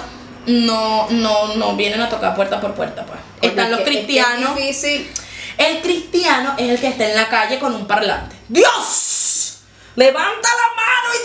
[0.47, 3.19] no, no, no vienen a tocar puerta por puerta, pues.
[3.41, 4.49] Están es los es que cristianos.
[4.51, 5.11] Es difícil.
[5.57, 8.35] El cristiano es el que está en la calle con un parlante.
[8.47, 9.57] ¡Dios!
[9.95, 11.17] Levanta la mano y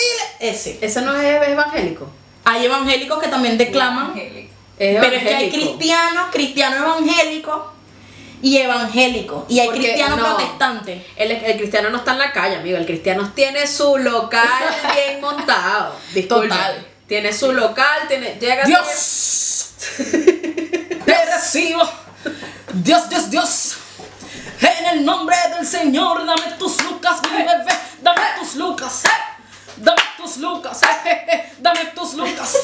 [0.43, 0.53] dile.
[0.53, 0.79] Ese.
[0.81, 2.11] Eso no es evangélico.
[2.45, 4.13] Hay evangélicos que también declaman.
[4.17, 5.57] Es Pero es que hay evangélico.
[5.77, 7.73] cristianos, cristiano evangélico
[8.43, 9.47] y evangélico.
[9.49, 10.37] Y hay Porque cristiano no.
[10.37, 11.07] protestante.
[11.17, 12.77] El, el cristiano no está en la calle, amigo.
[12.77, 14.49] El cristiano tiene su local
[14.95, 15.95] bien montado.
[16.13, 16.57] Disculpa.
[16.57, 16.87] Total.
[17.07, 18.37] Tiene su local, tiene.
[18.41, 19.75] Llega Dios,
[21.07, 21.89] te recibo.
[22.75, 23.77] Dios, Dios, Dios.
[24.61, 27.73] En el nombre del Señor, dame tus lucas, mi bebé.
[28.03, 29.03] Dame tus lucas.
[29.77, 30.81] Dame tus lucas.
[31.61, 32.57] Dame tus lucas.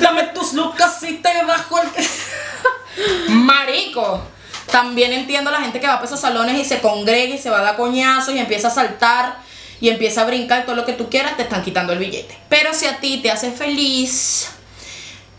[0.00, 3.34] Dame tus lucas y te bajo el.
[3.34, 4.22] Marico.
[4.70, 7.58] También entiendo la gente que va a esos salones y se congrega y se va
[7.58, 9.36] a dar coñazos y empieza a saltar
[9.80, 12.38] y empieza a brincar todo lo que tú quieras, te están quitando el billete.
[12.48, 14.50] Pero si a ti te hace feliz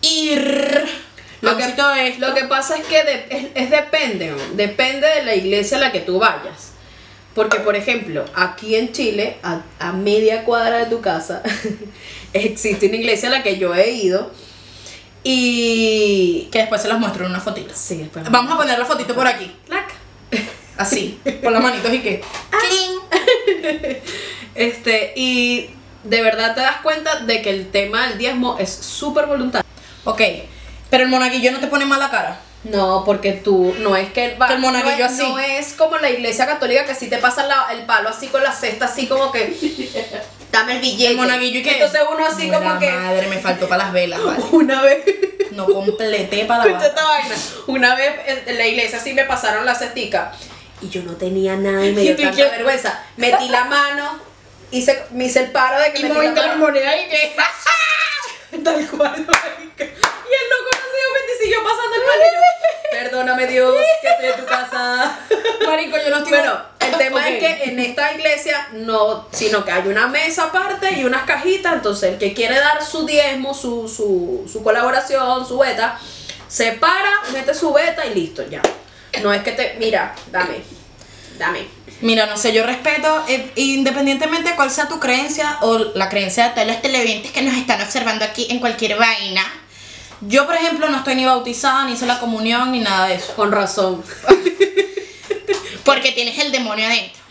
[0.01, 1.04] ir a
[1.45, 1.83] Lo que, esto,
[2.19, 5.91] lo que pasa es que de- es, es depende, depende de la iglesia a la
[5.91, 6.73] que tú vayas.
[7.33, 11.43] Porque, por ejemplo, aquí en Chile, a, a media cuadra de tu casa,
[12.33, 14.31] existe una iglesia a la que yo he ido.
[15.27, 16.49] Y.
[16.51, 17.73] que después se las muestro en una fotito.
[17.75, 19.91] Sí, después- Vamos a poner la fotito por aquí, Clac.
[20.77, 22.21] así, con las manitos y que.
[22.51, 23.95] ¡Cling!
[24.55, 25.69] Este, y
[26.05, 29.67] de verdad te das cuenta de que el tema del diezmo es súper voluntario.
[30.05, 30.21] Ok,
[30.89, 32.39] pero el monaguillo no te pone mala cara.
[32.63, 35.23] No, porque tú, no es que va- Que el monaguillo no es, así.
[35.29, 38.41] no es como la iglesia católica que si te pasan la- el palo así con
[38.43, 39.55] la cesta, así como que
[40.51, 41.11] dame el billete.
[41.11, 41.73] El monaguillo y que.
[41.73, 44.43] Entonces uno así Buena como que Madre, me faltó para las velas, vale.
[44.51, 45.03] una vez
[45.51, 47.35] No completé para la esta vaina.
[47.67, 48.13] Una vez
[48.47, 50.31] en la iglesia sí me pasaron la cestica
[50.81, 52.43] y yo no tenía nada y me ¿Y dio tanta qué?
[52.49, 52.99] vergüenza.
[53.17, 54.19] Metí la mano,
[54.71, 56.65] hice, me hice el paro de que Y metí moviste la las mano.
[56.67, 57.35] monedas y que.
[58.63, 59.15] Tal cual.
[59.17, 60.74] Y el loco
[61.33, 62.39] y siguió pasando el yo,
[62.91, 65.19] Perdóname Dios, que estoy en tu casa.
[65.65, 66.31] Marico, yo no estoy.
[66.31, 70.93] Bueno, el tema es que en esta iglesia no, sino que hay una mesa aparte
[70.93, 75.57] y unas cajitas, entonces el que quiere dar su diezmo, su, su, su colaboración, su
[75.57, 75.99] beta,
[76.47, 78.61] se para, mete su beta y listo, ya.
[79.21, 80.61] No es que te, mira, dame,
[81.37, 81.67] dame.
[82.01, 86.49] Mira, no sé, yo respeto, eh, independientemente de cuál sea tu creencia o la creencia
[86.49, 89.41] de todos los televidentes que nos están observando aquí en cualquier vaina.
[90.21, 93.33] Yo, por ejemplo, no estoy ni bautizada, ni hice la comunión, ni nada de eso.
[93.35, 94.03] Con razón.
[95.83, 97.21] Porque tienes el demonio adentro.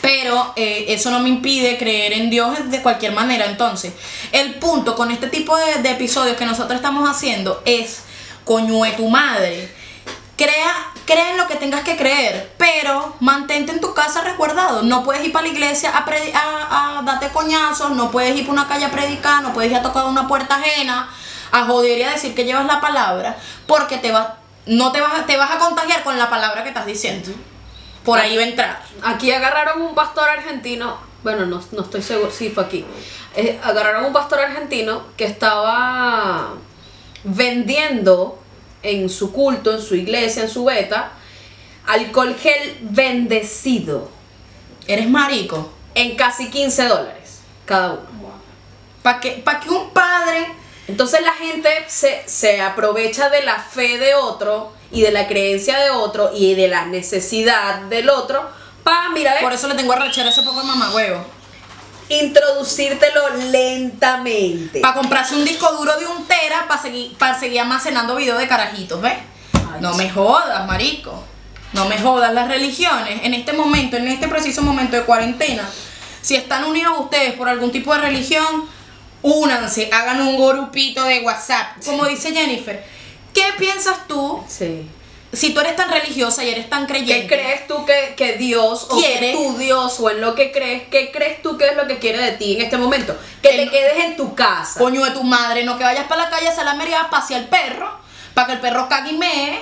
[0.00, 3.46] Pero eh, eso no me impide creer en Dios de cualquier manera.
[3.46, 3.92] Entonces,
[4.32, 8.02] el punto con este tipo de, de episodios que nosotros estamos haciendo es,
[8.44, 9.68] coño de tu madre,
[10.36, 14.82] crea, crea en lo que tengas que creer, pero mantente en tu casa resguardado.
[14.82, 18.52] No puedes ir para la iglesia a, a, a darte coñazos, no puedes ir por
[18.52, 21.10] una calle a predicar, no puedes ir a tocar una puerta ajena,
[21.52, 24.28] a joder y a decir que llevas la palabra, porque te vas,
[24.66, 27.30] no te vas, a- te vas a contagiar con la palabra que estás diciendo.
[28.04, 28.82] Por ahí va a entrar.
[29.02, 32.84] Aquí agarraron un pastor argentino, bueno, no, no estoy seguro, sí fue aquí.
[33.34, 36.50] Eh, agarraron un pastor argentino que estaba
[37.24, 38.38] vendiendo
[38.82, 41.10] en su culto, en su iglesia, en su beta,
[41.86, 44.08] alcohol gel bendecido
[44.86, 45.72] Eres marico.
[45.94, 48.06] en casi 15 dólares cada uno.
[49.02, 50.46] Para que, pa' que un padre
[50.88, 55.78] Entonces la gente se, se aprovecha de la fe de otro y de la creencia
[55.78, 58.48] de otro y de la necesidad del otro
[58.84, 61.24] para, mira, ve, Por eso le tengo a rechar ese poco de mamagüevo.
[62.08, 64.80] introducírtelo lentamente.
[64.80, 68.46] Para comprarse un disco duro de un tera para seguir, para seguir almacenando videos de
[68.46, 69.14] carajitos, ¿ves?
[69.54, 71.24] Ay, No me jodas, marico.
[71.72, 72.32] No me jodas.
[72.32, 75.68] Las religiones, en este momento, en este preciso momento de cuarentena,
[76.22, 78.68] si están unidos ustedes por algún tipo de religión,
[79.34, 81.78] únanse, hagan un grupito de WhatsApp.
[81.84, 82.84] Como dice Jennifer,
[83.34, 84.88] ¿qué piensas tú Sí.
[85.32, 87.26] si tú eres tan religiosa y eres tan ¿Qué creyente?
[87.26, 89.32] crees tú que, que Dios o Quiere.
[89.32, 91.98] que tu Dios o en lo que crees, qué crees tú que es lo que
[91.98, 93.16] quiere de ti en este momento?
[93.42, 94.78] Que Que te no- quedes en tu casa.
[94.80, 97.48] Coño de tu madre, no que vayas para la calle a salamería a pasear el
[97.48, 97.90] perro,
[98.34, 99.58] para que el perro cague y mee,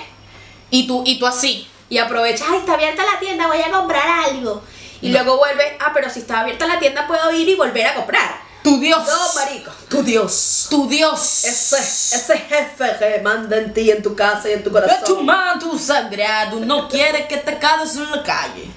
[0.70, 1.66] y tú, y tú así.
[1.88, 4.62] Y aprovechas, ay, está abierta la tienda, voy a comprar algo.
[5.00, 7.94] Y luego vuelves, ah, pero si está abierta la tienda puedo ir y volver a
[7.94, 8.42] comprar.
[8.64, 8.98] Tu Dios.
[9.06, 10.66] No, marico, tu Dios.
[10.70, 11.44] Tu Dios.
[11.44, 15.16] Ese, ese jefe que manda en ti, en tu casa y en tu Es tu
[15.16, 15.26] corazón.
[15.26, 18.70] manto sagrado, no quiere que te quedes en la calle.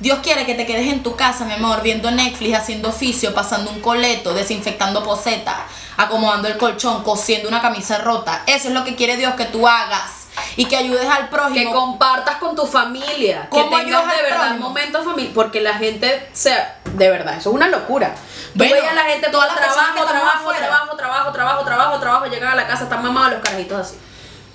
[0.00, 3.70] Dios quiere que te quedes en tu casa, mi amor, viendo Netflix, haciendo oficio, pasando
[3.72, 5.56] un coleto, desinfectando posetas,
[5.98, 8.42] acomodando el colchón, cosiendo una camisa rota.
[8.46, 11.72] Eso es lo que quiere Dios que tú hagas y que ayudes al Que prójimo.
[11.72, 16.54] compartas con tu familia, que ¿Cómo tengas de verdad momentos familiares, porque la gente, se,
[16.94, 18.14] de verdad, eso es una locura.
[18.54, 22.52] Bueno, veías a la gente las personas trabajo, trabajo, trabajo, trabajo, trabajo, trabajo, trabajo, llegan
[22.52, 23.96] a la casa, están mamados los carajitos así.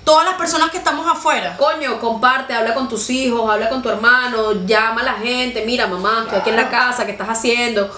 [0.04, 1.56] Todas las personas que estamos afuera.
[1.56, 5.86] Coño, comparte, habla con tus hijos, habla con tu hermano, llama a la gente, mira
[5.86, 7.90] mamá, estoy aquí en la casa, ¿qué estás haciendo?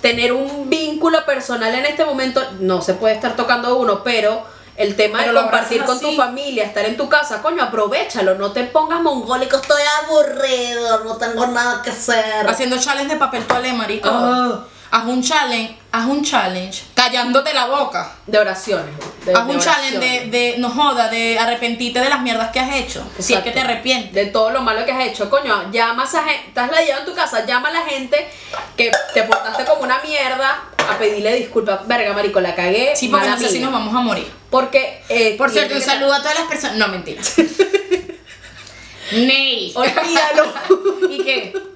[0.00, 4.44] Tener un vínculo personal en este momento, no se puede estar tocando uno, pero
[4.76, 8.52] el tema Pero de compartir con tu familia, estar en tu casa, coño, aprovechalo, no
[8.52, 12.48] te pongas mongólico, estoy aburrido, no tengo nada que hacer.
[12.48, 14.08] Haciendo challenge de papel toalé, marico.
[14.10, 14.64] Ah.
[14.94, 18.12] Haz un challenge, haz un challenge, callándote la boca.
[18.26, 18.94] De oraciones.
[19.24, 22.60] de- haz de un challenge de, de, no joda, de arrepentirte de las mierdas que
[22.60, 23.02] has hecho.
[23.18, 24.12] Si es que te arrepientes.
[24.12, 27.06] De todo lo malo que has hecho, coño, llama a esa gente, estás la en
[27.06, 28.28] tu casa, llama a la gente
[28.76, 31.88] que te portaste como una mierda a pedirle disculpas.
[31.88, 32.94] Verga, marico, la cagué.
[32.94, 34.30] Sí, porque no sé si nos vamos a morir.
[34.50, 36.76] Porque, eh, Por cierto, un saludo a todas las personas.
[36.76, 37.22] No, mentira.
[39.12, 39.72] Ney.
[39.74, 40.52] Olvídalo.
[41.10, 41.71] ¿Y qué?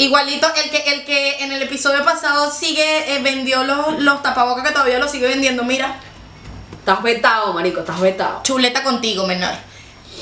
[0.00, 4.66] Igualito, el que, el que en el episodio pasado sigue, eh, vendió los, los tapabocas
[4.66, 6.00] que todavía los sigue vendiendo, mira.
[6.78, 8.40] estás vetado, marico, estás vetado.
[8.42, 9.52] Chuleta contigo, menor.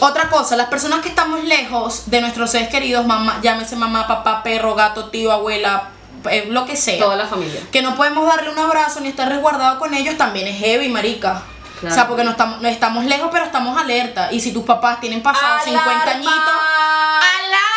[0.01, 4.43] Otra cosa, las personas que estamos lejos de nuestros seres queridos, mamá, llámese mamá, papá,
[4.43, 5.91] perro, gato, tío, abuela,
[6.29, 6.99] eh, lo que sea.
[6.99, 7.61] Toda la familia.
[7.71, 11.43] Que no podemos darle un abrazo ni estar resguardado con ellos también es heavy, marica.
[11.79, 11.93] Claro.
[11.93, 14.33] O sea, porque no estamos, no estamos lejos, pero estamos alerta.
[14.33, 16.11] Y si tus papás tienen pasado 50 ¡Alarma!
[16.11, 16.33] añitos.
[16.35, 17.67] ¡Alarma!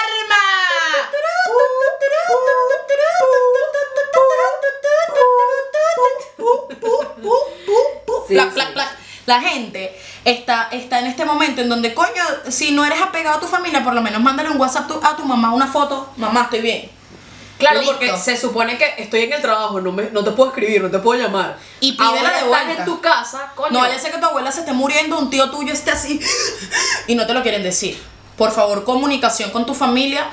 [9.26, 13.40] La gente está, está en este momento en donde, coño, si no eres apegado a
[13.40, 16.62] tu familia, por lo menos mándale un WhatsApp a tu mamá, una foto, mamá, estoy
[16.62, 16.90] bien.
[17.58, 20.82] Claro, porque se supone que estoy en el trabajo, no, me, no te puedo escribir,
[20.82, 21.58] no te puedo llamar.
[21.80, 22.86] Y pídela de vuelta.
[23.70, 26.20] No vaya a que tu abuela se esté muriendo, un tío tuyo esté así
[27.08, 28.02] y no te lo quieren decir.
[28.36, 30.28] Por favor, comunicación con tu familia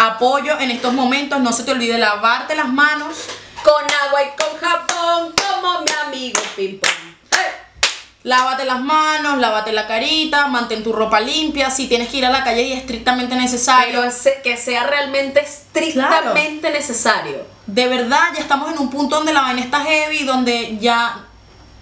[0.00, 3.16] apoyo en estos momentos, no se te olvide lavarte las manos.
[3.62, 6.90] Con agua y con jabón, como mi amigo Ping Pong.
[7.32, 7.86] ¡Eh!
[8.22, 11.70] Lávate las manos, lávate la carita, mantén tu ropa limpia.
[11.70, 14.00] Si tienes que ir a la calle y es estrictamente necesario.
[14.00, 17.44] Pero que sea realmente estrictamente necesario.
[17.66, 21.26] de verdad ya estamos en un punto donde la vaina está heavy, donde ya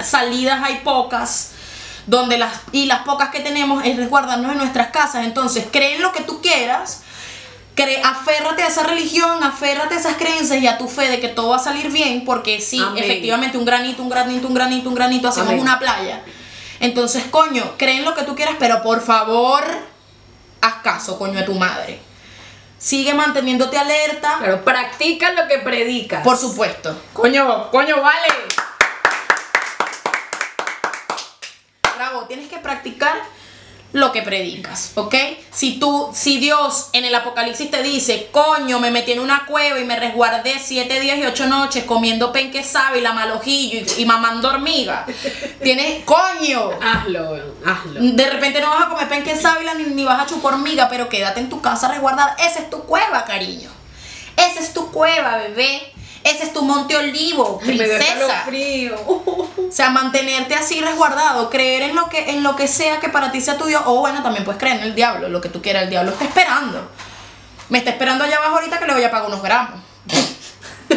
[0.00, 1.52] salidas hay pocas,
[2.07, 5.24] donde las y las pocas que tenemos es resguardarnos en nuestras casas.
[5.24, 7.02] Entonces, cree en lo que tú quieras,
[8.02, 11.50] aférrate a esa religión, aférrate a esas creencias y a tu fe de que todo
[11.50, 13.02] va a salir bien, porque sí, Amén.
[13.02, 15.62] efectivamente, un granito, un granito, un granito, un granito, hacemos Amén.
[15.62, 16.22] una playa.
[16.80, 19.64] Entonces, coño, cree en lo que tú quieras, pero por favor,
[20.60, 22.00] haz caso, coño, a tu madre.
[22.78, 24.38] Sigue manteniéndote alerta.
[24.40, 26.22] Pero practica lo que predicas.
[26.22, 26.96] Por supuesto.
[27.12, 28.28] Coño, coño, vale.
[31.96, 33.20] Bravo, tienes que practicar
[33.92, 35.14] lo que predicas, ¿ok?
[35.51, 39.81] Si tú, si Dios en el Apocalipsis te dice, coño, me metí en una cueva
[39.81, 44.51] y me resguardé siete días y ocho noches comiendo penque sábila, malojillo y, y mamando
[44.51, 45.07] hormiga,
[45.62, 48.01] tienes, coño, Hazlo, hazlo.
[48.01, 51.09] de repente no vas a comer penque sábila ni, ni vas a chupar hormiga, pero
[51.09, 52.37] quédate en tu casa resguardada.
[52.38, 53.70] Esa es tu cueva, cariño.
[54.37, 55.92] Esa es tu cueva, bebé.
[56.24, 58.42] Ese es tu monte olivo, princesa.
[58.44, 58.94] frío.
[59.07, 63.31] O sea, mantenerte así resguardado, creer en lo que en lo que sea que para
[63.33, 65.61] ti sea tu Dios, o bueno, también puedes creer en el diablo, lo que tú
[65.62, 66.90] quieras, el diablo está esperando.
[67.68, 69.81] Me está esperando allá abajo ahorita que le voy a pagar unos gramos.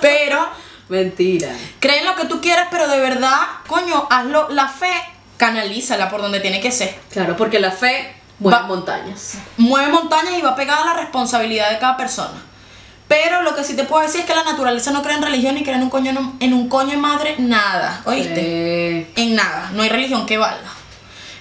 [0.00, 0.48] Pero
[0.88, 1.48] Mentira.
[1.80, 4.92] cree en lo que tú quieras, pero de verdad, coño, hazlo, la fe,
[5.38, 6.94] canalízala por donde tiene que ser.
[7.10, 9.34] Claro, porque la fe mueve Va- montañas.
[9.56, 12.42] Mueve montañas y va pegada a la responsabilidad de cada persona.
[13.08, 15.54] Pero lo que sí te puedo decir es que la naturaleza no cree en religión
[15.54, 18.40] ni cree en un coño, en un coño de madre, nada, ¿oíste?
[18.40, 20.72] Eh, en nada, no hay religión que valga.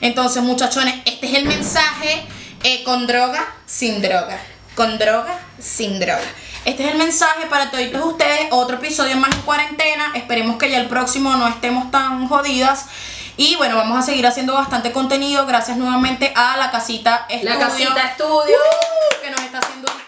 [0.02, 2.26] Entonces, muchachones, este es el mensaje
[2.64, 4.38] eh, con droga, sin droga.
[4.76, 6.22] Con droga, sin droga.
[6.66, 8.48] Este es el mensaje para todos ustedes.
[8.52, 10.12] Otro episodio más en cuarentena.
[10.16, 12.86] Esperemos que ya el próximo no estemos tan jodidas.
[13.36, 15.46] Y bueno, vamos a seguir haciendo bastante contenido.
[15.46, 17.54] Gracias nuevamente a la casita estudio.
[17.54, 18.56] la casita estudio.
[18.58, 20.03] Uh, que nos está haciendo coro.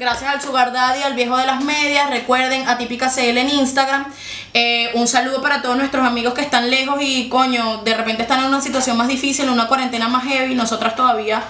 [0.00, 2.08] Gracias al Sugar Daddy, al viejo de las medias.
[2.08, 4.10] Recuerden, a Típica CL en Instagram.
[4.54, 8.40] Eh, un saludo para todos nuestros amigos que están lejos y, coño, de repente están
[8.40, 10.54] en una situación más difícil, en una cuarentena más heavy.
[10.54, 11.42] Nosotras todavía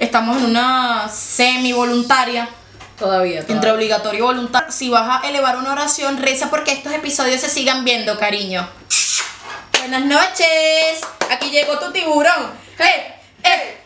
[0.00, 2.48] estamos en una semi voluntaria.
[2.98, 3.54] Todavía, todavía.
[3.54, 4.72] Entre obligatorio y voluntario.
[4.72, 8.68] Si vas a elevar una oración, reza porque estos episodios se sigan viendo, cariño.
[9.78, 11.02] Buenas noches.
[11.30, 12.50] Aquí llegó tu tiburón.
[12.76, 13.14] ¡Hey!
[13.44, 13.82] ¡Hey!